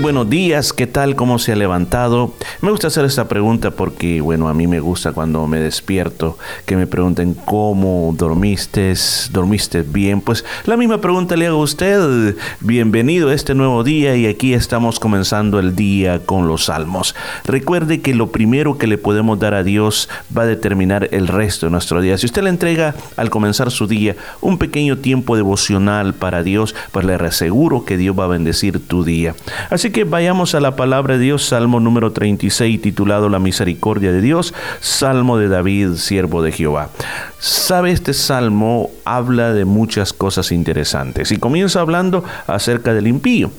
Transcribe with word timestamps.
Buenos 0.00 0.30
días, 0.30 0.72
¿qué 0.72 0.86
tal? 0.86 1.16
¿Cómo 1.16 1.40
se 1.40 1.50
ha 1.50 1.56
levantado? 1.56 2.32
Me 2.60 2.70
gusta 2.70 2.86
hacer 2.86 3.04
esta 3.04 3.26
pregunta 3.26 3.72
porque, 3.72 4.20
bueno, 4.20 4.48
a 4.48 4.54
mí 4.54 4.68
me 4.68 4.78
gusta 4.78 5.10
cuando 5.10 5.44
me 5.48 5.58
despierto 5.58 6.38
que 6.66 6.76
me 6.76 6.86
pregunten 6.86 7.34
cómo 7.34 8.14
dormiste, 8.16 8.94
dormiste 9.32 9.82
bien. 9.82 10.20
Pues 10.20 10.44
la 10.66 10.76
misma 10.76 11.00
pregunta 11.00 11.36
le 11.36 11.48
hago 11.48 11.58
a 11.58 11.64
usted. 11.64 12.36
Bienvenido 12.60 13.30
a 13.30 13.34
este 13.34 13.54
nuevo 13.54 13.82
día 13.82 14.14
y 14.14 14.26
aquí 14.26 14.54
estamos 14.54 15.00
comenzando 15.00 15.58
el 15.58 15.74
día 15.74 16.20
con 16.24 16.46
los 16.46 16.66
salmos. 16.66 17.16
Recuerde 17.44 18.00
que 18.00 18.14
lo 18.14 18.30
primero 18.30 18.78
que 18.78 18.86
le 18.86 18.98
podemos 18.98 19.40
dar 19.40 19.54
a 19.54 19.64
Dios 19.64 20.08
va 20.36 20.42
a 20.42 20.46
determinar 20.46 21.08
el 21.10 21.26
resto 21.26 21.66
de 21.66 21.72
nuestro 21.72 22.00
día. 22.00 22.18
Si 22.18 22.26
usted 22.26 22.42
le 22.44 22.50
entrega 22.50 22.94
al 23.16 23.30
comenzar 23.30 23.72
su 23.72 23.88
día 23.88 24.14
un 24.40 24.58
pequeño 24.58 24.98
tiempo 24.98 25.34
devocional 25.34 26.14
para 26.14 26.44
Dios, 26.44 26.76
pues 26.92 27.04
le 27.04 27.14
aseguro 27.14 27.84
que 27.84 27.96
Dios 27.96 28.16
va 28.16 28.24
a 28.24 28.28
bendecir 28.28 28.78
tu 28.86 29.02
día. 29.02 29.34
Así 29.70 29.88
que 29.90 29.97
vayamos 30.04 30.54
a 30.54 30.60
la 30.60 30.76
palabra 30.76 31.16
de 31.16 31.24
Dios, 31.24 31.44
Salmo 31.44 31.80
número 31.80 32.12
36, 32.12 32.80
titulado 32.80 33.28
La 33.28 33.38
misericordia 33.38 34.12
de 34.12 34.20
Dios, 34.20 34.54
Salmo 34.80 35.38
de 35.38 35.48
David, 35.48 35.94
siervo 35.94 36.42
de 36.42 36.52
Jehová. 36.52 36.90
Sabe, 37.38 37.90
este 37.92 38.14
salmo 38.14 38.90
habla 39.04 39.52
de 39.52 39.64
muchas 39.64 40.12
cosas 40.12 40.52
interesantes 40.52 41.32
y 41.32 41.38
comienza 41.38 41.80
hablando 41.80 42.24
acerca 42.46 42.94
del 42.94 43.06
impío. 43.06 43.50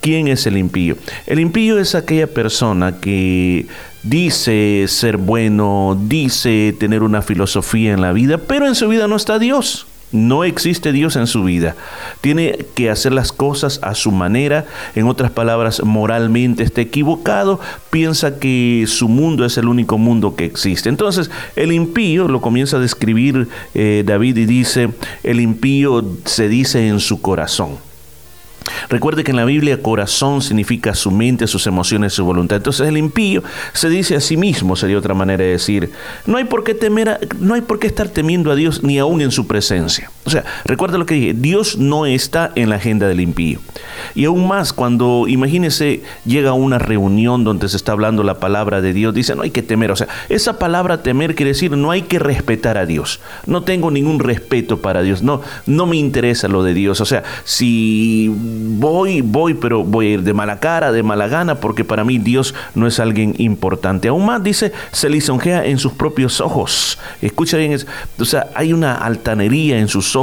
¿Quién 0.00 0.28
es 0.28 0.46
el 0.46 0.56
impío? 0.56 0.96
El 1.26 1.40
impío 1.40 1.78
es 1.78 1.94
aquella 1.94 2.28
persona 2.28 3.00
que 3.00 3.66
dice 4.02 4.84
ser 4.88 5.16
bueno, 5.16 5.98
dice 6.00 6.74
tener 6.78 7.02
una 7.02 7.22
filosofía 7.22 7.92
en 7.92 8.00
la 8.00 8.12
vida, 8.12 8.38
pero 8.38 8.66
en 8.66 8.74
su 8.74 8.88
vida 8.88 9.08
no 9.08 9.16
está 9.16 9.38
Dios. 9.38 9.86
No 10.10 10.44
existe 10.44 10.92
Dios 10.92 11.16
en 11.16 11.26
su 11.26 11.44
vida. 11.44 11.76
Tiene 12.20 12.66
que 12.74 12.90
hacer 12.90 13.12
las 13.12 13.32
cosas 13.32 13.78
a 13.82 13.94
su 13.94 14.10
manera. 14.10 14.64
En 14.94 15.06
otras 15.06 15.30
palabras, 15.30 15.82
moralmente 15.84 16.62
está 16.62 16.80
equivocado. 16.80 17.60
Piensa 17.90 18.38
que 18.38 18.84
su 18.86 19.08
mundo 19.08 19.44
es 19.44 19.58
el 19.58 19.68
único 19.68 19.98
mundo 19.98 20.34
que 20.34 20.46
existe. 20.46 20.88
Entonces, 20.88 21.30
el 21.56 21.72
impío 21.72 22.28
lo 22.28 22.40
comienza 22.40 22.78
a 22.78 22.80
describir 22.80 23.48
eh, 23.74 24.02
David 24.06 24.38
y 24.38 24.46
dice, 24.46 24.90
el 25.22 25.40
impío 25.40 26.04
se 26.24 26.48
dice 26.48 26.88
en 26.88 27.00
su 27.00 27.20
corazón. 27.20 27.87
Recuerde 28.88 29.24
que 29.24 29.30
en 29.30 29.36
la 29.36 29.44
Biblia 29.44 29.82
corazón 29.82 30.42
significa 30.42 30.94
su 30.94 31.10
mente, 31.10 31.46
sus 31.46 31.66
emociones, 31.66 32.12
su 32.12 32.24
voluntad. 32.24 32.56
Entonces 32.56 32.88
el 32.88 32.96
impío 32.96 33.42
se 33.72 33.88
dice 33.88 34.16
a 34.16 34.20
sí 34.20 34.36
mismo, 34.36 34.76
sería 34.76 34.98
otra 34.98 35.14
manera 35.14 35.44
de 35.44 35.50
decir, 35.50 35.90
no 36.26 36.36
hay 36.36 36.44
por 36.44 36.64
qué 36.64 36.74
temer, 36.74 37.28
no 37.38 37.54
hay 37.54 37.60
por 37.60 37.78
qué 37.78 37.86
estar 37.86 38.08
temiendo 38.08 38.50
a 38.50 38.54
Dios 38.54 38.82
ni 38.82 38.98
aún 38.98 39.20
en 39.20 39.30
su 39.30 39.46
presencia. 39.46 40.10
O 40.28 40.30
sea, 40.30 40.44
recuerda 40.66 40.98
lo 40.98 41.06
que 41.06 41.14
dije, 41.14 41.32
Dios 41.32 41.78
no 41.78 42.04
está 42.04 42.52
en 42.54 42.68
la 42.68 42.76
agenda 42.76 43.08
del 43.08 43.22
impío. 43.22 43.60
Y 44.14 44.26
aún 44.26 44.46
más, 44.46 44.74
cuando 44.74 45.24
imagínese 45.26 46.02
llega 46.26 46.52
una 46.52 46.78
reunión 46.78 47.44
donde 47.44 47.66
se 47.70 47.78
está 47.78 47.92
hablando 47.92 48.22
la 48.22 48.40
palabra 48.40 48.82
de 48.82 48.92
Dios, 48.92 49.14
dice, 49.14 49.34
no 49.34 49.40
hay 49.40 49.50
que 49.50 49.62
temer. 49.62 49.90
O 49.90 49.96
sea, 49.96 50.06
esa 50.28 50.58
palabra 50.58 51.02
temer 51.02 51.34
quiere 51.34 51.52
decir 51.52 51.74
no 51.78 51.90
hay 51.90 52.02
que 52.02 52.18
respetar 52.18 52.76
a 52.76 52.84
Dios. 52.84 53.20
No 53.46 53.62
tengo 53.62 53.90
ningún 53.90 54.20
respeto 54.20 54.82
para 54.82 55.00
Dios. 55.00 55.22
No, 55.22 55.40
no 55.64 55.86
me 55.86 55.96
interesa 55.96 56.46
lo 56.46 56.62
de 56.62 56.74
Dios. 56.74 57.00
O 57.00 57.06
sea, 57.06 57.22
si 57.44 58.30
voy, 58.30 59.22
voy, 59.22 59.54
pero 59.54 59.82
voy 59.82 60.08
a 60.08 60.10
ir 60.10 60.22
de 60.24 60.34
mala 60.34 60.60
cara, 60.60 60.92
de 60.92 61.02
mala 61.02 61.28
gana, 61.28 61.54
porque 61.54 61.84
para 61.84 62.04
mí 62.04 62.18
Dios 62.18 62.54
no 62.74 62.86
es 62.86 63.00
alguien 63.00 63.34
importante. 63.38 64.08
Aún 64.08 64.26
más 64.26 64.44
dice, 64.44 64.72
se 64.92 65.08
lisonjea 65.08 65.64
en 65.64 65.78
sus 65.78 65.92
propios 65.92 66.42
ojos. 66.42 66.98
Escucha 67.22 67.56
bien, 67.56 67.78
o 68.18 68.24
sea, 68.26 68.48
hay 68.54 68.74
una 68.74 68.94
altanería 68.94 69.78
en 69.78 69.88
sus 69.88 70.14
ojos 70.14 70.17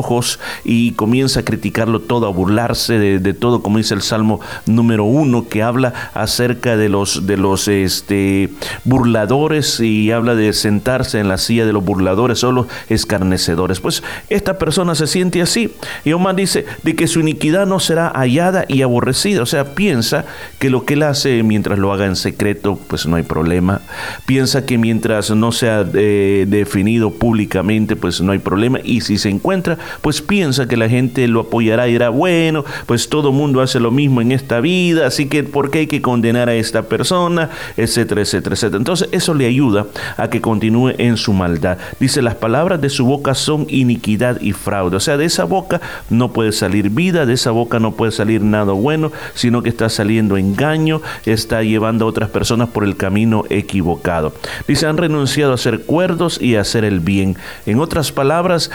y 0.64 0.92
comienza 0.94 1.42
a 1.42 1.46
criticarlo 1.46 2.02
todo, 2.02 2.28
a 2.28 2.32
burlarse 2.32 2.98
de, 3.00 3.34
todo, 3.34 3.62
como 3.62 3.78
dice 3.78 3.94
el 3.94 4.02
Salmo 4.02 4.40
número 4.66 5.04
uno, 5.04 5.48
que 5.48 5.64
habla 5.64 5.94
acerca 6.14 6.78
de 6.78 6.90
los, 6.90 7.28
de 7.28 7.38
los 7.38 7.68
este, 7.68 8.50
burladores 8.84 9.80
y 9.80 10.12
habla 10.12 10.36
de 10.36 10.54
sentarse 10.54 11.20
en 11.20 11.28
la 11.28 11.38
silla 11.38 11.66
de 11.66 11.74
los 11.74 11.84
burladores 11.84 12.44
o 12.44 12.52
los 12.52 12.68
escarnecedores. 12.90 13.80
Pues 13.80 14.04
esta 14.30 14.58
persona 14.58 14.96
se 14.96 15.08
siente 15.08 15.42
así. 15.42 15.72
Y 16.04 16.14
más 16.26 16.36
dice, 16.36 16.66
de 16.84 16.96
que 16.96 17.08
su 17.08 17.20
iniquidad 17.20 17.66
no 17.68 17.80
será 17.80 18.10
hallada 18.10 18.66
y 18.68 18.82
aborrecida. 18.82 19.42
O 19.42 19.46
sea, 19.46 19.76
piensa 19.76 20.26
que 20.60 20.70
lo 20.70 20.86
que 20.86 20.96
él 20.96 21.04
hace 21.04 21.44
mientras 21.44 21.80
lo 21.80 21.94
haga 21.94 22.06
en 22.06 22.16
secreto, 22.16 22.80
pues 22.88 23.06
no 23.06 23.16
hay 23.16 23.24
problema. 23.24 23.82
Piensa 24.26 24.66
que 24.66 24.78
mientras 24.78 25.32
no 25.32 25.52
sea 25.52 25.86
eh, 25.94 26.46
definido 26.48 27.12
públicamente, 27.12 27.96
pues 27.96 28.22
no 28.22 28.32
hay 28.32 28.40
problema. 28.40 28.80
Y 28.84 29.02
si 29.02 29.18
se 29.18 29.30
encuentra, 29.30 29.78
pues 30.02 30.22
piensa 30.22 30.68
que 30.68 30.78
la 30.78 30.90
gente 30.90 31.28
lo 31.28 31.42
apoyará 31.42 31.88
y 31.88 31.94
dirá, 31.94 32.10
bueno, 32.10 32.66
pues 32.86 33.10
todo 33.10 33.32
mundo 33.32 33.62
hace 33.62 33.80
lo 33.80 33.92
mismo 33.92 34.22
en 34.22 34.32
esta 34.32 34.60
vida, 34.60 35.08
así 35.08 35.28
que 35.28 35.44
¿por 35.44 35.72
qué 35.72 35.80
hay 35.80 35.88
que 35.88 36.02
condenar 36.02 36.50
a 36.50 36.56
esta 36.56 36.84
persona? 36.84 37.50
Etcétera, 37.78 38.22
etcétera, 38.22 38.56
etcétera. 38.56 38.78
Entonces 38.78 39.10
eso 39.12 39.34
le 39.34 39.46
ayuda 39.46 39.88
a 40.18 40.30
que 40.30 40.42
continúe 40.42 40.94
en 40.98 41.18
su 41.18 41.34
maldad. 41.34 41.78
Dice, 42.00 42.22
las 42.22 42.36
palabras 42.36 42.82
de 42.82 42.90
su 42.90 43.06
boca 43.06 43.36
son 43.36 43.66
iniquidad 43.70 44.40
y 44.42 44.52
fraude. 44.54 44.98
O 44.98 45.00
sea, 45.00 45.18
de 45.18 45.26
esa 45.26 45.44
boca 45.44 45.82
no 46.10 46.32
puede 46.32 46.52
salir 46.52 46.90
vida, 46.90 47.26
de 47.26 47.34
esa 47.34 47.52
boca 47.52 47.80
no 47.80 47.94
puede 47.94 48.12
salir 48.12 48.42
nada 48.42 48.74
bueno, 48.74 49.12
sino 49.34 49.64
que 49.64 49.70
está 49.70 49.90
saliendo 49.90 50.38
engaño, 50.38 51.02
está 51.26 51.64
llevando 51.64 52.06
a 52.06 52.08
otras 52.08 52.30
personas 52.30 52.70
por 52.70 52.84
el 52.84 52.98
camino 52.98 53.44
equivocado. 53.50 54.34
Dice, 54.68 54.88
han 54.88 54.98
renunciado 54.98 55.54
a 55.54 55.58
ser 55.58 55.82
cuerdos 55.82 56.42
y 56.42 56.56
a 56.56 56.62
hacer 56.62 56.86
el 56.86 57.00
bien. 57.00 57.38
En 57.66 57.80
otras 57.80 58.12
palabras, 58.12 58.72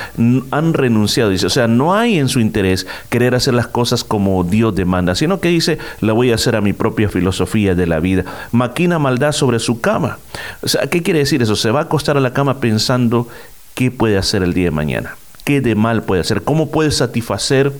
han 0.50 0.74
renunciado. 0.74 0.89
Dice, 1.30 1.46
o 1.46 1.50
sea, 1.50 1.66
no 1.66 1.94
hay 1.94 2.18
en 2.18 2.28
su 2.28 2.40
interés 2.40 2.86
querer 3.08 3.34
hacer 3.34 3.54
las 3.54 3.66
cosas 3.66 4.04
como 4.04 4.44
Dios 4.44 4.74
demanda, 4.74 5.14
sino 5.14 5.40
que 5.40 5.48
dice, 5.48 5.78
la 6.00 6.12
voy 6.12 6.32
a 6.32 6.34
hacer 6.34 6.56
a 6.56 6.60
mi 6.60 6.72
propia 6.72 7.08
filosofía 7.08 7.74
de 7.74 7.86
la 7.86 8.00
vida. 8.00 8.24
Maquina 8.52 8.98
maldad 8.98 9.32
sobre 9.32 9.58
su 9.58 9.80
cama. 9.80 10.18
O 10.62 10.68
sea, 10.68 10.86
¿qué 10.88 11.02
quiere 11.02 11.20
decir 11.20 11.42
eso? 11.42 11.56
Se 11.56 11.70
va 11.70 11.80
a 11.80 11.82
acostar 11.84 12.16
a 12.16 12.20
la 12.20 12.32
cama 12.32 12.60
pensando 12.60 13.28
qué 13.74 13.90
puede 13.90 14.18
hacer 14.18 14.42
el 14.42 14.54
día 14.54 14.66
de 14.66 14.70
mañana. 14.70 15.16
¿Qué 15.44 15.60
de 15.60 15.74
mal 15.74 16.02
puede 16.02 16.20
hacer? 16.20 16.42
¿Cómo 16.42 16.70
puede 16.70 16.90
satisfacer 16.90 17.72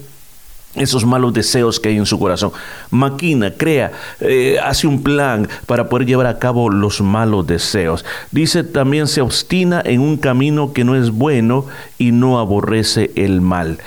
esos 0.74 1.04
malos 1.04 1.32
deseos 1.32 1.80
que 1.80 1.88
hay 1.88 1.96
en 1.96 2.06
su 2.06 2.18
corazón. 2.18 2.52
Maquina, 2.90 3.52
crea, 3.52 3.92
eh, 4.20 4.58
hace 4.62 4.86
un 4.86 5.02
plan 5.02 5.48
para 5.66 5.88
poder 5.88 6.06
llevar 6.06 6.26
a 6.26 6.38
cabo 6.38 6.70
los 6.70 7.00
malos 7.00 7.46
deseos. 7.46 8.04
Dice 8.30 8.62
también 8.62 9.06
se 9.08 9.20
obstina 9.20 9.82
en 9.84 10.00
un 10.00 10.16
camino 10.16 10.72
que 10.72 10.84
no 10.84 10.94
es 10.94 11.10
bueno 11.10 11.66
y 11.98 12.12
no 12.12 12.38
aborrece 12.38 13.10
el 13.16 13.40
mal. 13.40 13.78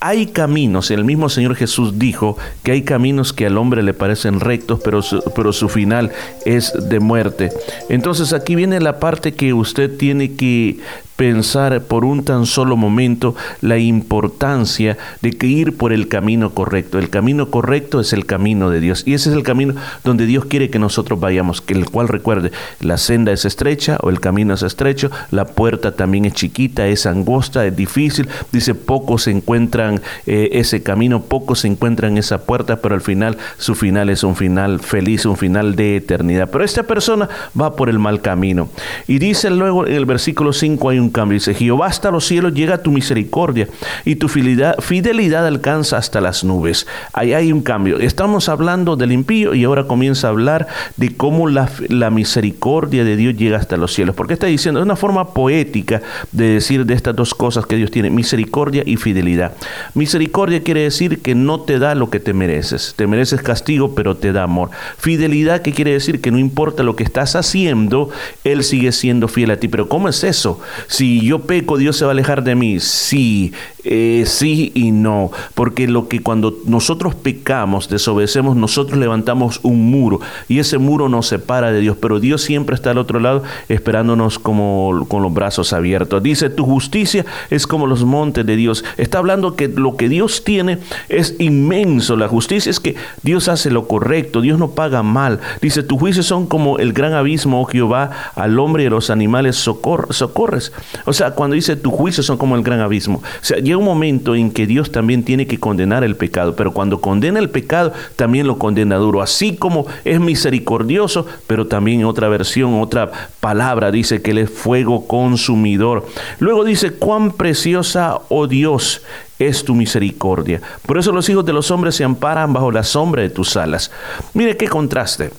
Hay 0.00 0.28
caminos, 0.28 0.92
el 0.92 1.04
mismo 1.04 1.28
Señor 1.28 1.56
Jesús 1.56 1.98
dijo 1.98 2.38
que 2.62 2.70
hay 2.70 2.82
caminos 2.82 3.32
que 3.32 3.46
al 3.46 3.58
hombre 3.58 3.82
le 3.82 3.94
parecen 3.94 4.38
rectos, 4.38 4.78
pero 4.84 5.00
pero 5.34 5.52
su 5.52 5.68
final 5.68 6.12
es 6.44 6.72
de 6.88 7.00
muerte. 7.00 7.50
Entonces 7.88 8.32
aquí 8.32 8.54
viene 8.54 8.80
la 8.80 9.00
parte 9.00 9.34
que 9.34 9.52
usted 9.52 9.96
tiene 9.96 10.34
que 10.34 10.78
pensar 11.18 11.82
por 11.82 12.04
un 12.04 12.24
tan 12.24 12.46
solo 12.46 12.76
momento 12.76 13.34
la 13.60 13.76
importancia 13.76 14.96
de 15.20 15.32
que 15.32 15.48
ir 15.48 15.76
por 15.76 15.92
el 15.92 16.06
camino 16.06 16.50
correcto. 16.50 17.00
El 17.00 17.10
camino 17.10 17.50
correcto 17.50 17.98
es 17.98 18.12
el 18.12 18.24
camino 18.24 18.70
de 18.70 18.78
Dios 18.78 19.02
y 19.04 19.14
ese 19.14 19.30
es 19.30 19.34
el 19.34 19.42
camino 19.42 19.74
donde 20.04 20.26
Dios 20.26 20.44
quiere 20.44 20.70
que 20.70 20.78
nosotros 20.78 21.18
vayamos, 21.18 21.60
que 21.60 21.74
el 21.74 21.90
cual 21.90 22.06
recuerde, 22.06 22.52
la 22.80 22.98
senda 22.98 23.32
es 23.32 23.44
estrecha 23.44 23.98
o 24.00 24.10
el 24.10 24.20
camino 24.20 24.54
es 24.54 24.62
estrecho, 24.62 25.10
la 25.32 25.44
puerta 25.44 25.96
también 25.96 26.24
es 26.24 26.34
chiquita, 26.34 26.86
es 26.86 27.04
angosta, 27.04 27.66
es 27.66 27.74
difícil. 27.74 28.28
Dice, 28.52 28.76
pocos 28.76 29.26
encuentran 29.26 30.00
eh, 30.24 30.50
ese 30.52 30.84
camino, 30.84 31.22
pocos 31.22 31.64
encuentran 31.64 32.16
esa 32.16 32.42
puerta, 32.42 32.76
pero 32.76 32.94
al 32.94 33.00
final 33.00 33.36
su 33.56 33.74
final 33.74 34.08
es 34.08 34.22
un 34.22 34.36
final 34.36 34.78
feliz, 34.78 35.26
un 35.26 35.36
final 35.36 35.74
de 35.74 35.96
eternidad. 35.96 36.48
Pero 36.52 36.62
esta 36.62 36.84
persona 36.84 37.28
va 37.60 37.74
por 37.74 37.88
el 37.88 37.98
mal 37.98 38.20
camino. 38.20 38.68
Y 39.08 39.18
dice 39.18 39.50
luego 39.50 39.84
en 39.84 39.94
el 39.94 40.06
versículo 40.06 40.52
5 40.52 40.90
hay 40.90 41.00
un 41.00 41.07
cambio. 41.10 41.34
Dice, 41.34 41.54
Jehová 41.54 41.86
hasta 41.86 42.10
los 42.10 42.26
cielos 42.26 42.54
llega 42.54 42.82
tu 42.82 42.90
misericordia 42.90 43.68
y 44.04 44.16
tu 44.16 44.28
fidelidad, 44.28 44.78
fidelidad 44.80 45.46
alcanza 45.46 45.96
hasta 45.96 46.20
las 46.20 46.44
nubes. 46.44 46.86
Ahí 47.12 47.32
hay 47.32 47.52
un 47.52 47.62
cambio. 47.62 47.98
Estamos 47.98 48.48
hablando 48.48 48.96
del 48.96 49.12
impío 49.12 49.54
y 49.54 49.64
ahora 49.64 49.84
comienza 49.84 50.28
a 50.28 50.30
hablar 50.30 50.66
de 50.96 51.16
cómo 51.16 51.48
la, 51.48 51.70
la 51.88 52.10
misericordia 52.10 53.04
de 53.04 53.16
Dios 53.16 53.36
llega 53.36 53.58
hasta 53.58 53.76
los 53.76 53.92
cielos. 53.92 54.14
Porque 54.14 54.34
está 54.34 54.46
diciendo, 54.46 54.80
es 54.80 54.84
una 54.84 54.96
forma 54.96 55.32
poética 55.32 56.02
de 56.32 56.48
decir 56.48 56.86
de 56.86 56.94
estas 56.94 57.16
dos 57.16 57.34
cosas 57.34 57.66
que 57.66 57.76
Dios 57.76 57.90
tiene, 57.90 58.10
misericordia 58.10 58.82
y 58.84 58.96
fidelidad. 58.96 59.52
Misericordia 59.94 60.62
quiere 60.62 60.82
decir 60.82 61.20
que 61.20 61.34
no 61.34 61.60
te 61.60 61.78
da 61.78 61.94
lo 61.94 62.10
que 62.10 62.20
te 62.20 62.32
mereces. 62.32 62.94
Te 62.96 63.06
mereces 63.06 63.42
castigo, 63.42 63.94
pero 63.94 64.16
te 64.16 64.32
da 64.32 64.44
amor. 64.44 64.70
Fidelidad 64.98 65.62
que 65.62 65.72
quiere 65.72 65.92
decir 65.92 66.20
que 66.20 66.30
no 66.30 66.38
importa 66.38 66.82
lo 66.82 66.96
que 66.96 67.04
estás 67.04 67.36
haciendo, 67.36 68.10
Él 68.44 68.64
sigue 68.64 68.92
siendo 68.92 69.28
fiel 69.28 69.50
a 69.50 69.56
ti. 69.56 69.68
Pero 69.68 69.88
¿cómo 69.88 70.08
es 70.08 70.24
eso? 70.24 70.60
Si 70.98 71.20
yo 71.20 71.38
peco, 71.42 71.76
Dios 71.76 71.96
se 71.96 72.04
va 72.04 72.10
a 72.10 72.12
alejar 72.12 72.42
de 72.42 72.56
mí. 72.56 72.80
Si 72.80 73.52
eh, 73.90 74.24
sí 74.26 74.70
y 74.74 74.90
no, 74.90 75.30
porque 75.54 75.88
lo 75.88 76.08
que 76.08 76.20
cuando 76.20 76.58
nosotros 76.66 77.14
pecamos, 77.14 77.88
desobedecemos, 77.88 78.54
nosotros 78.54 78.98
levantamos 78.98 79.60
un 79.62 79.90
muro 79.90 80.20
y 80.46 80.58
ese 80.58 80.76
muro 80.76 81.08
nos 81.08 81.28
separa 81.28 81.72
de 81.72 81.80
Dios, 81.80 81.96
pero 81.98 82.20
Dios 82.20 82.42
siempre 82.42 82.74
está 82.74 82.90
al 82.90 82.98
otro 82.98 83.18
lado 83.18 83.42
esperándonos 83.70 84.38
como 84.38 85.06
con 85.08 85.22
los 85.22 85.32
brazos 85.32 85.72
abiertos. 85.72 86.22
Dice, 86.22 86.50
tu 86.50 86.66
justicia 86.66 87.24
es 87.48 87.66
como 87.66 87.86
los 87.86 88.04
montes 88.04 88.44
de 88.44 88.56
Dios. 88.56 88.84
Está 88.98 89.18
hablando 89.18 89.56
que 89.56 89.68
lo 89.68 89.96
que 89.96 90.10
Dios 90.10 90.44
tiene 90.44 90.80
es 91.08 91.36
inmenso. 91.38 92.16
La 92.16 92.28
justicia 92.28 92.68
es 92.68 92.80
que 92.80 92.94
Dios 93.22 93.48
hace 93.48 93.70
lo 93.70 93.88
correcto, 93.88 94.42
Dios 94.42 94.58
no 94.58 94.72
paga 94.72 95.02
mal. 95.02 95.40
Dice, 95.62 95.82
tus 95.82 95.98
juicios 95.98 96.26
son 96.26 96.46
como 96.46 96.78
el 96.78 96.92
gran 96.92 97.14
abismo, 97.14 97.62
oh 97.62 97.64
Jehová, 97.64 98.10
al 98.34 98.58
hombre 98.58 98.82
y 98.84 98.86
a 98.88 98.90
los 98.90 99.08
animales 99.08 99.56
socorres. 99.56 100.72
O 101.06 101.14
sea, 101.14 101.30
cuando 101.30 101.54
dice 101.54 101.74
tus 101.76 101.94
juicios 101.94 102.26
son 102.26 102.36
como 102.36 102.54
el 102.54 102.62
gran 102.62 102.80
abismo. 102.80 103.18
O 103.18 103.44
sea, 103.44 103.58
un 103.78 103.84
momento 103.84 104.34
en 104.34 104.50
que 104.50 104.66
Dios 104.66 104.92
también 104.92 105.24
tiene 105.24 105.46
que 105.46 105.58
condenar 105.58 106.04
el 106.04 106.16
pecado, 106.16 106.54
pero 106.56 106.72
cuando 106.72 107.00
condena 107.00 107.38
el 107.38 107.50
pecado, 107.50 107.92
también 108.16 108.46
lo 108.46 108.58
condena 108.58 108.96
duro. 108.96 109.22
Así 109.22 109.56
como 109.56 109.86
es 110.04 110.20
misericordioso, 110.20 111.26
pero 111.46 111.66
también 111.66 112.04
otra 112.04 112.28
versión, 112.28 112.80
otra 112.80 113.10
palabra 113.40 113.90
dice 113.90 114.22
que 114.22 114.32
él 114.32 114.38
es 114.38 114.50
fuego 114.50 115.06
consumidor. 115.06 116.06
Luego 116.38 116.64
dice, 116.64 116.92
cuán 116.92 117.32
preciosa, 117.32 118.18
oh 118.28 118.46
Dios, 118.46 119.02
es 119.38 119.64
tu 119.64 119.74
misericordia. 119.74 120.60
Por 120.86 120.98
eso 120.98 121.12
los 121.12 121.28
hijos 121.28 121.44
de 121.44 121.52
los 121.52 121.70
hombres 121.70 121.94
se 121.94 122.04
amparan 122.04 122.52
bajo 122.52 122.70
la 122.70 122.82
sombra 122.82 123.22
de 123.22 123.30
tus 123.30 123.56
alas. 123.56 123.90
Mire 124.34 124.56
qué 124.56 124.68
contraste. 124.68 125.30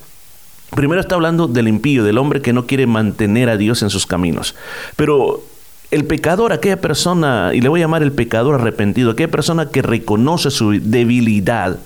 Primero 0.75 1.01
está 1.01 1.15
hablando 1.15 1.47
del 1.47 1.67
impío, 1.67 2.03
del 2.03 2.17
hombre 2.17 2.41
que 2.41 2.53
no 2.53 2.67
quiere 2.67 2.85
mantener 2.85 3.49
a 3.49 3.57
Dios 3.57 3.81
en 3.81 3.89
sus 3.89 4.05
caminos. 4.05 4.55
Pero 4.95 5.43
el 5.91 6.05
pecador, 6.05 6.53
aquella 6.53 6.79
persona, 6.79 7.49
y 7.53 7.61
le 7.61 7.69
voy 7.69 7.79
a 7.79 7.85
llamar 7.85 8.03
el 8.03 8.11
pecador 8.11 8.55
arrepentido, 8.55 9.09
aquella 9.09 9.31
persona 9.31 9.69
que 9.69 9.81
reconoce 9.81 10.51
su 10.51 10.79
debilidad, 10.79 11.77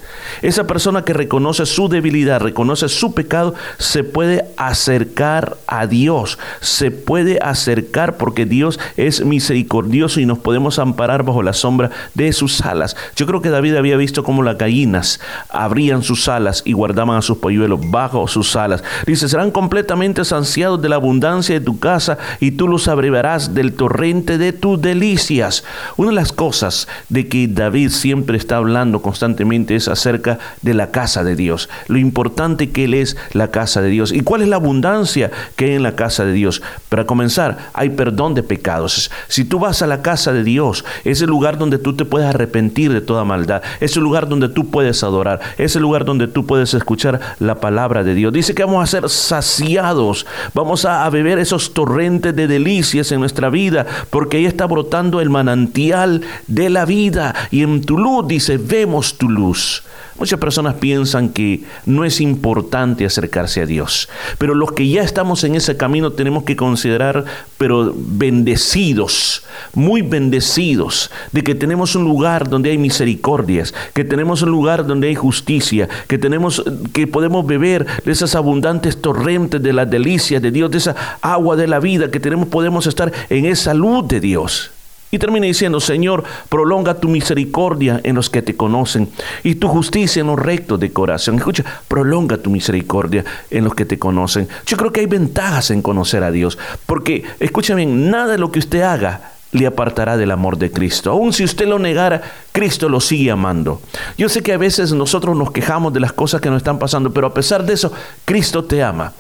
esa 0.42 0.68
persona 0.68 1.06
que 1.06 1.14
reconoce 1.14 1.66
su 1.66 1.88
debilidad, 1.88 2.42
reconoce 2.42 2.90
su 2.90 3.14
pecado, 3.14 3.56
se 3.78 4.04
puede 4.04 4.46
acercar 4.58 5.56
a 5.68 5.88
Dios, 5.88 6.38
se 6.60 6.92
puede 6.92 7.40
acercar 7.42 8.18
porque 8.18 8.46
Dios 8.46 8.78
es 8.98 9.24
misericordioso 9.24 10.20
y 10.20 10.26
nos 10.26 10.40
podemos 10.40 10.80
amparar 10.80 11.24
bajo 11.24 11.42
la 11.42 11.54
sombra 11.54 11.90
de 12.14 12.34
sus 12.34 12.60
alas. 12.62 12.98
Yo 13.16 13.26
creo 13.26 13.42
que 13.42 13.50
David 13.50 13.76
había 13.76 13.96
visto 13.96 14.26
cómo 14.26 14.44
las 14.44 14.58
gallinas 14.58 15.22
abrían 15.48 16.04
sus 16.04 16.28
alas 16.28 16.62
y 16.66 16.74
guardaban 16.74 17.18
a 17.18 17.22
sus 17.22 17.38
polluelos 17.38 17.80
bajo 17.90 18.28
sus 18.28 18.58
alas. 18.58 18.84
Dice, 19.06 19.30
serán 19.30 19.52
completamente 19.52 20.26
saciados 20.26 20.82
de 20.82 20.90
la 20.90 20.96
abundancia 20.96 21.58
de 21.58 21.66
tu 21.66 21.80
casa 21.80 22.18
y 22.42 22.52
tú 22.52 22.68
los 22.68 22.90
abrevarás 22.90 23.54
del 23.54 23.74
torrente 23.94 24.40
de 24.40 24.54
tus 24.54 24.82
delicias. 24.82 25.64
Una 25.98 26.10
de 26.10 26.16
las 26.16 26.32
cosas 26.32 26.88
de 27.10 27.28
que 27.28 27.48
David 27.48 27.90
siempre 27.90 28.38
está 28.38 28.58
hablando 28.58 29.04
constantemente 29.04 29.76
es 29.76 29.88
acerca 29.88 30.40
de 30.64 30.74
la 30.74 30.90
casa 30.90 31.24
de 31.24 31.36
Dios, 31.36 31.70
lo 31.88 32.00
importante 32.00 32.72
que 32.72 32.86
Él 32.86 32.96
es 32.96 33.16
la 33.34 33.52
casa 33.52 33.84
de 33.84 33.90
Dios 33.90 34.12
y 34.12 34.22
cuál 34.22 34.42
es 34.42 34.48
la 34.48 34.56
abundancia 34.56 35.30
que 35.56 35.66
hay 35.66 35.72
en 35.74 35.84
la 35.84 35.96
casa 35.96 36.26
de 36.26 36.32
Dios. 36.32 36.64
Para 36.90 37.06
comenzar, 37.06 37.70
hay 37.74 37.92
perdón 37.92 38.34
de 38.34 38.42
pecados. 38.42 39.12
Si 39.28 39.46
tú 39.46 39.60
vas 39.60 39.84
a 39.84 39.88
la 39.88 40.02
casa 40.02 40.34
de 40.34 40.44
Dios, 40.44 40.84
es 41.04 41.22
el 41.22 41.30
lugar 41.30 41.60
donde 41.60 41.78
tú 41.78 41.96
te 41.96 42.04
puedes 42.04 42.28
arrepentir 42.28 42.92
de 42.92 43.02
toda 43.02 43.24
maldad, 43.24 43.62
es 43.80 43.96
el 43.96 44.02
lugar 44.02 44.28
donde 44.28 44.50
tú 44.50 44.72
puedes 44.72 45.04
adorar, 45.04 45.40
es 45.60 45.76
el 45.76 45.84
lugar 45.84 46.04
donde 46.04 46.28
tú 46.28 46.48
puedes 46.48 46.74
escuchar 46.74 47.20
la 47.38 47.60
palabra 47.60 48.04
de 48.04 48.16
Dios. 48.16 48.34
Dice 48.34 48.56
que 48.56 48.64
vamos 48.64 48.84
a 48.84 48.88
ser 48.88 49.08
saciados, 49.08 50.26
vamos 50.56 50.84
a, 50.84 51.06
a 51.06 51.10
beber 51.12 51.38
esos 51.38 51.76
torrentes 51.76 52.36
de 52.36 52.48
delicias 52.48 53.12
en 53.12 53.20
nuestra 53.20 53.52
vida 53.52 53.83
porque 54.10 54.38
ahí 54.38 54.46
está 54.46 54.66
brotando 54.66 55.22
el 55.22 55.30
manantial 55.30 56.22
de 56.48 56.70
la 56.70 56.86
vida. 56.86 57.36
Y 57.52 57.64
en 57.64 57.82
tu 57.82 57.98
luz 57.98 58.28
dice, 58.28 58.58
vemos 58.58 59.18
tu 59.18 59.30
luz. 59.30 59.84
Muchas 60.20 60.40
personas 60.40 60.76
piensan 60.76 61.30
que 61.30 61.64
no 61.88 62.06
es 62.06 62.22
importante 62.22 63.04
acercarse 63.04 63.62
a 63.62 63.66
Dios, 63.66 64.10
pero 64.38 64.54
los 64.54 64.72
que 64.74 64.88
ya 64.88 65.02
estamos 65.02 65.44
en 65.44 65.56
ese 65.56 65.76
camino 65.76 66.12
tenemos 66.12 66.44
que 66.44 66.56
considerar, 66.56 67.26
pero 67.58 67.94
bendecidos, 67.96 69.44
muy 69.74 70.04
bendecidos, 70.04 71.10
de 71.32 71.42
que 71.42 71.56
tenemos 71.56 71.96
un 71.96 72.04
lugar 72.04 72.48
donde 72.48 72.70
hay 72.70 72.78
misericordias, 72.78 73.74
que 73.96 74.04
tenemos 74.04 74.44
un 74.44 74.52
lugar 74.52 74.86
donde 74.86 75.08
hay 75.08 75.16
justicia, 75.16 75.90
que 76.08 76.20
tenemos, 76.20 76.64
que 76.94 77.08
podemos 77.08 77.44
beber 77.48 77.88
de 78.06 78.12
esas 78.12 78.36
abundantes 78.36 79.02
torrentes 79.02 79.64
de 79.64 79.74
las 79.74 79.90
delicias 79.90 80.44
de 80.44 80.52
Dios, 80.52 80.70
de 80.70 80.78
esa 80.78 80.96
agua 81.22 81.56
de 81.56 81.68
la 81.68 81.80
vida, 81.80 82.12
que 82.12 82.20
tenemos, 82.20 82.50
podemos 82.50 82.86
estar 82.86 83.12
en 83.30 83.48
esa 83.48 83.73
de 83.74 84.20
Dios. 84.20 84.72
Y 85.12 85.20
termina 85.20 85.46
diciendo, 85.46 85.80
Señor, 85.80 86.24
prolonga 86.50 86.96
tu 86.96 87.08
misericordia 87.08 88.02
en 88.04 88.16
los 88.16 88.32
que 88.32 88.42
te 88.42 88.56
conocen 88.56 89.10
y 89.44 89.56
tu 89.56 89.68
justicia 89.68 90.22
en 90.22 90.28
los 90.28 90.40
rectos 90.40 90.80
de 90.80 90.92
corazón. 90.92 91.36
Escucha, 91.36 91.64
prolonga 91.88 92.38
tu 92.38 92.50
misericordia 92.50 93.24
en 93.52 93.64
los 93.64 93.76
que 93.76 93.86
te 93.86 94.00
conocen. 94.00 94.48
Yo 94.66 94.76
creo 94.76 94.92
que 94.92 95.02
hay 95.02 95.06
ventajas 95.06 95.70
en 95.70 95.84
conocer 95.84 96.24
a 96.24 96.32
Dios, 96.32 96.58
porque, 96.88 97.24
escúchame, 97.40 97.86
nada 97.86 98.32
de 98.32 98.38
lo 98.40 98.52
que 98.52 98.60
usted 98.60 98.82
haga 98.82 99.34
le 99.52 99.68
apartará 99.68 100.18
del 100.18 100.32
amor 100.32 100.58
de 100.58 100.72
Cristo. 100.72 101.12
Aun 101.12 101.32
si 101.32 101.44
usted 101.44 101.68
lo 101.68 101.78
negara, 101.78 102.24
Cristo 102.52 102.90
lo 102.90 103.00
sigue 103.00 103.30
amando. 103.30 103.82
Yo 104.18 104.30
sé 104.30 104.42
que 104.42 104.54
a 104.54 104.58
veces 104.58 104.94
nosotros 104.94 105.38
nos 105.38 105.52
quejamos 105.52 105.94
de 105.94 106.00
las 106.00 106.14
cosas 106.14 106.42
que 106.42 106.50
nos 106.50 106.58
están 106.58 106.80
pasando, 106.80 107.14
pero 107.14 107.28
a 107.28 107.34
pesar 107.36 107.64
de 107.64 107.74
eso, 107.74 107.94
Cristo 108.26 108.64
te 108.64 108.82
ama. 108.82 109.14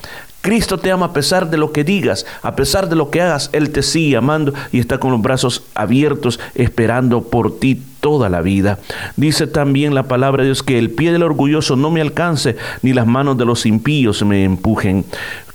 Cristo 0.44 0.78
te 0.78 0.92
ama 0.92 1.06
a 1.06 1.14
pesar 1.14 1.50
de 1.50 1.56
lo 1.56 1.72
que 1.72 1.86
digas, 1.86 2.26
a 2.42 2.54
pesar 2.54 2.90
de 2.90 2.98
lo 2.98 3.10
que 3.10 3.22
hagas, 3.22 3.50
Él 3.54 3.70
te 3.70 3.82
sigue 3.82 4.18
amando 4.18 4.54
y 4.74 4.80
está 4.80 4.98
con 4.98 5.14
los 5.14 5.22
brazos 5.22 5.64
abiertos 5.74 6.38
esperando 6.54 7.22
por 7.22 7.60
ti 7.60 7.82
toda 8.02 8.28
la 8.28 8.42
vida. 8.42 8.78
Dice 9.16 9.48
también 9.48 9.96
la 9.96 10.04
palabra 10.04 10.44
de 10.44 10.50
Dios 10.50 10.62
que 10.62 10.78
el 10.78 10.90
pie 10.90 11.14
del 11.14 11.24
orgulloso 11.24 11.78
no 11.78 11.92
me 11.92 12.02
alcance, 12.02 12.58
ni 12.82 12.92
las 12.92 13.08
manos 13.08 13.38
de 13.38 13.46
los 13.46 13.66
impíos 13.66 14.22
me 14.26 14.44
empujen. 14.44 15.06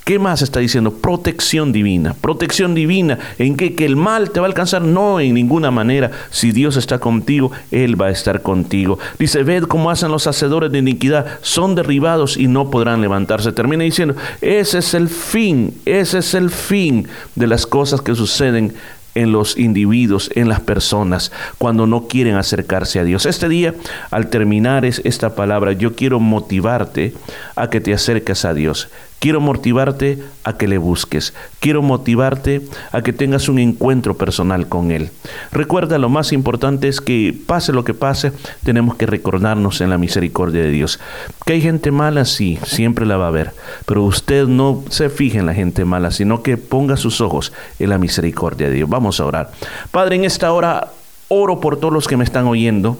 ¿Qué 0.09 0.17
más 0.17 0.41
está 0.41 0.59
diciendo? 0.59 0.91
Protección 0.91 1.71
divina. 1.71 2.15
Protección 2.19 2.73
divina. 2.73 3.19
¿En 3.37 3.55
qué? 3.55 3.75
Que 3.75 3.85
el 3.85 3.95
mal 3.95 4.31
te 4.31 4.39
va 4.39 4.47
a 4.47 4.49
alcanzar. 4.49 4.81
No, 4.81 5.19
en 5.19 5.35
ninguna 5.35 5.69
manera. 5.69 6.09
Si 6.31 6.51
Dios 6.51 6.77
está 6.77 6.97
contigo, 6.97 7.51
Él 7.69 8.01
va 8.01 8.07
a 8.07 8.09
estar 8.09 8.41
contigo. 8.41 8.97
Dice, 9.19 9.43
ved 9.43 9.65
cómo 9.65 9.91
hacen 9.91 10.09
los 10.09 10.25
hacedores 10.25 10.71
de 10.71 10.79
iniquidad. 10.79 11.27
Son 11.43 11.75
derribados 11.75 12.37
y 12.37 12.47
no 12.47 12.71
podrán 12.71 13.01
levantarse. 13.01 13.51
Termina 13.51 13.83
diciendo, 13.83 14.15
ese 14.41 14.79
es 14.79 14.95
el 14.95 15.09
fin. 15.09 15.75
Ese 15.85 16.17
es 16.17 16.33
el 16.33 16.49
fin 16.49 17.07
de 17.35 17.45
las 17.45 17.67
cosas 17.67 18.01
que 18.01 18.15
suceden 18.15 18.73
en 19.13 19.31
los 19.31 19.57
individuos, 19.57 20.31
en 20.35 20.49
las 20.49 20.59
personas, 20.59 21.31
cuando 21.57 21.87
no 21.87 22.07
quieren 22.07 22.35
acercarse 22.35 22.99
a 22.99 23.03
Dios. 23.03 23.25
Este 23.25 23.49
día, 23.49 23.75
al 24.11 24.29
terminar 24.29 24.85
esta 24.85 25.35
palabra, 25.35 25.73
yo 25.73 25.95
quiero 25.95 26.19
motivarte 26.19 27.13
a 27.55 27.69
que 27.69 27.81
te 27.81 27.93
acerques 27.93 28.45
a 28.45 28.53
Dios. 28.53 28.89
Quiero 29.19 29.41
motivarte 29.41 30.19
a 30.45 30.57
que 30.57 30.67
le 30.67 30.77
busques. 30.77 31.33
Quiero 31.59 31.81
motivarte 31.81 32.61
a 32.91 33.01
que 33.01 33.11
tengas 33.11 33.49
un 33.49 33.59
encuentro 33.59 34.15
personal 34.15 34.67
con 34.67 34.91
Él. 34.91 35.11
Recuerda, 35.51 35.97
lo 35.97 36.07
más 36.07 36.31
importante 36.31 36.87
es 36.87 37.01
que 37.01 37.37
pase 37.45 37.73
lo 37.73 37.83
que 37.83 37.93
pase, 37.93 38.31
tenemos 38.63 38.95
que 38.95 39.05
recordarnos 39.05 39.81
en 39.81 39.89
la 39.89 39.97
misericordia 39.97 40.61
de 40.61 40.71
Dios. 40.71 40.99
Que 41.45 41.53
hay 41.53 41.61
gente 41.61 41.91
mala, 41.91 42.23
sí, 42.23 42.59
siempre 42.63 43.05
la 43.05 43.17
va 43.17 43.25
a 43.25 43.29
haber. 43.29 43.51
Pero 43.85 44.03
usted 44.03 44.47
no 44.47 44.83
se 44.89 45.09
fije 45.09 45.39
en 45.39 45.45
la 45.45 45.53
gente 45.53 45.83
mala, 45.83 46.11
sino 46.11 46.41
que 46.41 46.55
ponga 46.55 46.95
sus 46.95 47.19
ojos 47.19 47.51
en 47.77 47.89
la 47.89 47.97
misericordia 47.97 48.69
de 48.69 48.75
Dios. 48.75 48.89
Vamos 48.89 49.19
a 49.19 49.25
orar. 49.25 49.51
Padre, 49.91 50.15
en 50.15 50.23
esta 50.23 50.51
hora 50.53 50.91
oro 51.27 51.59
por 51.59 51.77
todos 51.77 51.93
los 51.93 52.07
que 52.07 52.17
me 52.17 52.23
están 52.23 52.47
oyendo 52.47 52.97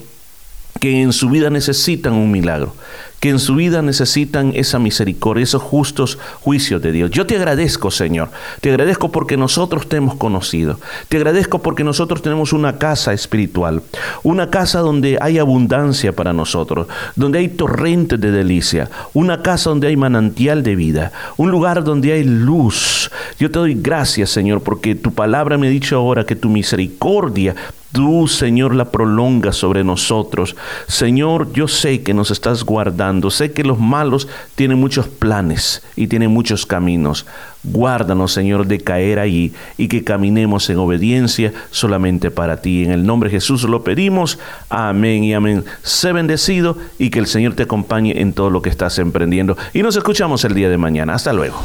que 0.79 1.01
en 1.01 1.13
su 1.13 1.29
vida 1.29 1.49
necesitan 1.49 2.13
un 2.13 2.31
milagro, 2.31 2.73
que 3.19 3.29
en 3.29 3.39
su 3.39 3.55
vida 3.55 3.81
necesitan 3.81 4.53
esa 4.55 4.79
misericordia, 4.79 5.43
esos 5.43 5.61
justos 5.61 6.17
juicios 6.39 6.81
de 6.81 6.93
Dios. 6.93 7.11
Yo 7.11 7.25
te 7.25 7.35
agradezco, 7.35 7.91
Señor. 7.91 8.29
Te 8.61 8.69
agradezco 8.69 9.11
porque 9.11 9.35
nosotros 9.35 9.89
te 9.89 9.97
hemos 9.97 10.15
conocido. 10.15 10.79
Te 11.09 11.17
agradezco 11.17 11.59
porque 11.61 11.83
nosotros 11.83 12.21
tenemos 12.21 12.53
una 12.53 12.77
casa 12.77 13.11
espiritual, 13.11 13.81
una 14.23 14.49
casa 14.49 14.79
donde 14.79 15.17
hay 15.19 15.37
abundancia 15.37 16.13
para 16.13 16.31
nosotros, 16.31 16.87
donde 17.17 17.39
hay 17.39 17.49
torrentes 17.49 18.21
de 18.21 18.31
delicia, 18.31 18.89
una 19.13 19.41
casa 19.41 19.69
donde 19.69 19.87
hay 19.87 19.97
manantial 19.97 20.63
de 20.63 20.75
vida, 20.75 21.11
un 21.35 21.51
lugar 21.51 21.83
donde 21.83 22.13
hay 22.13 22.23
luz. 22.23 23.11
Yo 23.37 23.51
te 23.51 23.59
doy 23.59 23.73
gracias, 23.73 24.29
Señor, 24.29 24.61
porque 24.61 24.95
tu 24.95 25.13
palabra 25.13 25.57
me 25.57 25.67
ha 25.67 25.71
dicho 25.71 25.97
ahora 25.97 26.25
que 26.25 26.37
tu 26.37 26.47
misericordia 26.47 27.53
Tú, 27.91 28.27
Señor, 28.27 28.75
la 28.75 28.91
prolongas 28.91 29.55
sobre 29.55 29.83
nosotros. 29.83 30.55
Señor, 30.87 31.51
yo 31.53 31.67
sé 31.67 32.03
que 32.03 32.13
nos 32.13 32.29
estás 32.29 32.63
guardando. 32.63 33.31
Sé 33.31 33.51
que 33.51 33.63
los 33.63 33.79
malos 33.79 34.27
tienen 34.53 34.79
muchos 34.79 35.07
planes 35.07 35.81
y 35.95 36.05
tienen 36.07 36.29
muchos 36.29 36.67
caminos. 36.67 37.25
Guárdanos, 37.63 38.31
Señor, 38.31 38.67
de 38.67 38.79
caer 38.79 39.17
allí 39.17 39.53
y 39.77 39.87
que 39.87 40.03
caminemos 40.03 40.69
en 40.69 40.77
obediencia 40.77 41.51
solamente 41.71 42.29
para 42.29 42.61
ti. 42.61 42.83
En 42.83 42.91
el 42.91 43.05
nombre 43.05 43.29
de 43.29 43.37
Jesús 43.37 43.63
lo 43.63 43.83
pedimos. 43.83 44.37
Amén 44.69 45.23
y 45.23 45.33
amén. 45.33 45.65
Sé 45.81 46.13
bendecido 46.13 46.77
y 46.99 47.09
que 47.09 47.17
el 47.19 47.25
Señor 47.27 47.55
te 47.55 47.63
acompañe 47.63 48.21
en 48.21 48.33
todo 48.33 48.51
lo 48.51 48.61
que 48.61 48.69
estás 48.69 48.99
emprendiendo. 48.99 49.57
Y 49.73 49.81
nos 49.81 49.95
escuchamos 49.95 50.45
el 50.45 50.53
día 50.53 50.69
de 50.69 50.77
mañana. 50.77 51.15
Hasta 51.15 51.33
luego. 51.33 51.59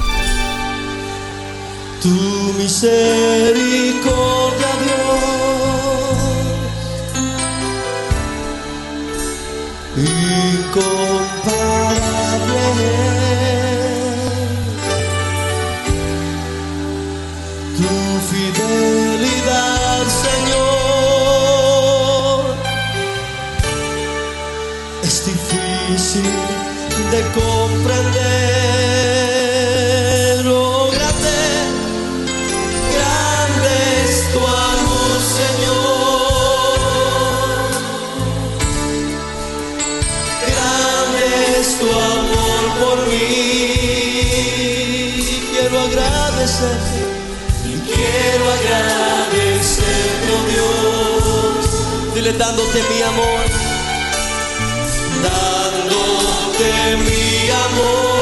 Tu 2.05 2.09
misericordia, 2.59 4.03
dándote 52.33 52.83
mi 52.89 53.03
amor, 53.03 53.41
dándote 55.23 56.97
mi 56.97 57.51
amor, 57.51 58.14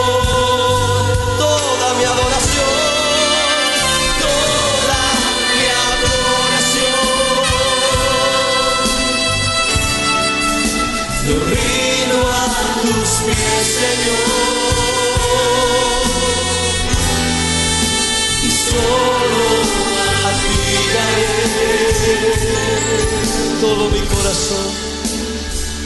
todo 23.75 23.89
mi 23.89 24.01
corazón, 24.01 24.67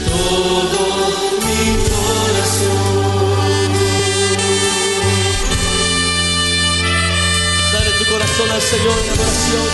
todo 0.07 0.81
mi 1.47 1.63
corazón. 1.93 2.81
Dale 7.73 7.91
tu 7.99 8.05
corazón 8.13 8.49
al 8.51 8.63
Señor 8.73 8.97
en 9.05 9.09
adoración. 9.15 9.69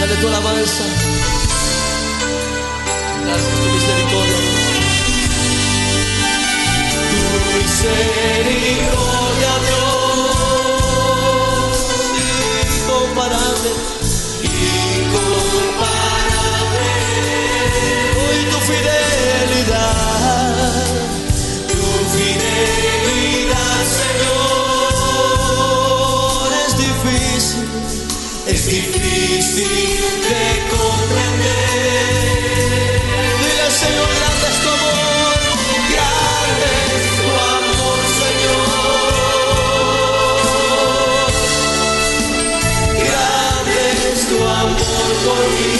Dale 0.00 0.14
tu 0.16 0.26
alabanza. 0.28 0.84
Gracias 3.24 3.56
tu 3.62 3.68
misericordia. 3.76 4.40
Tu 7.12 7.38
misericordia, 7.56 9.52
Dios, 9.68 10.96
incomparable. 12.76 13.70
Tu 21.68 21.82
fidelidad, 22.12 23.84
Señor, 24.00 25.32
es 26.66 26.72
difícil, 26.76 27.66
es 28.46 28.62
difícil 28.66 29.68
de 30.28 30.44
comprender. 30.70 32.12
Dile, 33.40 33.68
Señor, 33.82 34.10
grande 34.18 34.46
es 34.52 34.58
tu 34.62 34.68
amor, 34.68 35.38
grande 35.92 36.72
tu 37.18 37.28
amor, 37.56 38.00
Señor. 38.22 38.62
Grande 43.06 43.78
es 44.12 44.20
tu 44.28 44.38
amor 44.44 45.08
por 45.24 45.42
mí. 45.54 45.71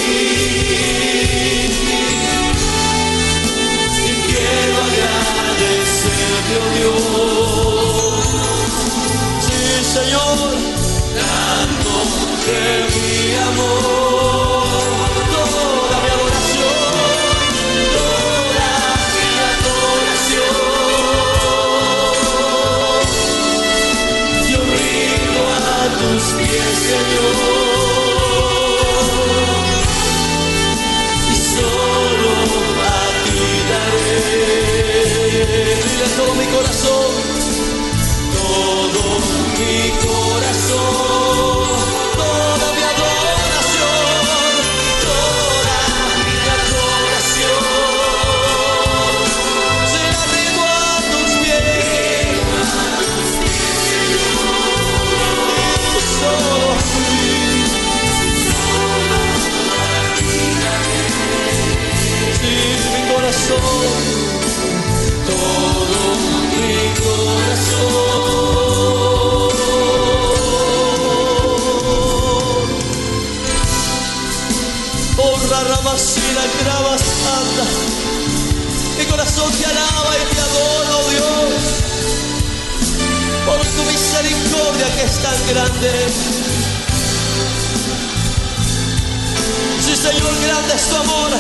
Sí, 89.85 89.97
Señor, 89.97 90.33
grande 90.43 90.75
es 90.75 90.89
tu 90.89 90.97
amor. 90.97 91.31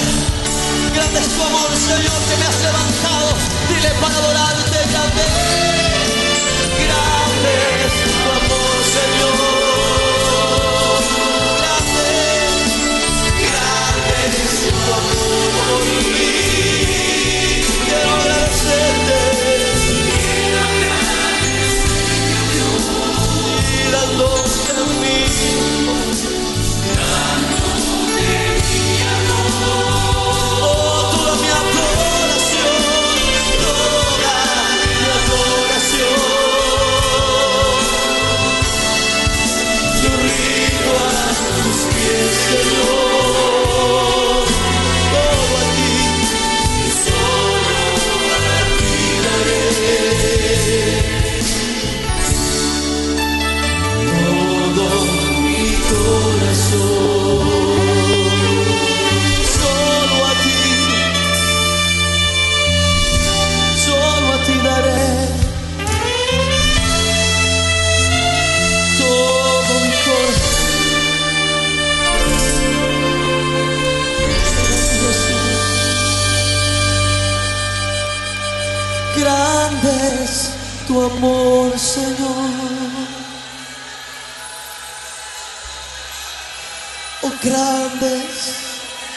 Grande 1.02 1.18
es 1.18 1.28
tu 1.35 1.42
amor, 1.42 1.68
Señor, 1.75 2.21
que 2.28 2.37
me 2.37 2.47
has 2.47 2.62
levantado. 2.62 3.35
Dile 3.68 3.90
para 4.00 4.14
adorarte, 4.14 4.78
grande. 4.88 5.23
Grande 6.78 8.01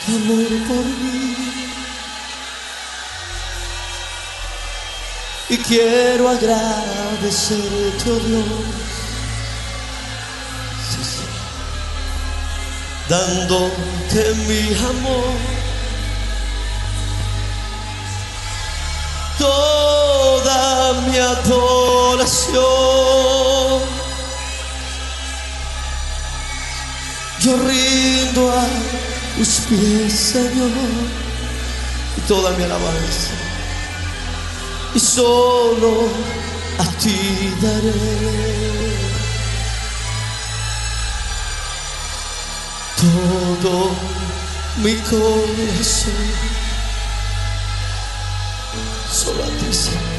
amor 0.08 0.48
por 0.68 0.86
mí. 0.86 1.36
Y 5.48 5.58
quiero 5.58 6.30
agradecerte, 6.30 8.10
oh 8.10 8.20
Dios. 8.20 8.46
Sí. 10.90 11.00
Dándote 13.08 14.34
mi 14.48 14.74
amor. 14.74 15.38
Toda 19.38 20.94
mi 21.02 21.18
adoración. 21.18 22.66
Yo 27.40 27.58
rindo 27.58 28.52
a 28.52 28.66
tus 29.38 29.62
pies, 29.68 30.14
Señor, 30.14 30.72
y 32.18 32.22
toda 32.22 32.52
mi 32.52 32.64
alabanza. 32.64 33.32
Y 34.94 35.00
solo 35.00 36.08
a 36.78 36.84
ti 37.00 37.54
daré 37.62 37.92
todo 42.98 43.92
mi 44.78 44.96
corazón. 44.96 46.14
Solo 49.12 49.44
a 49.44 49.48
ti, 49.48 49.74
Señor. 49.74 50.15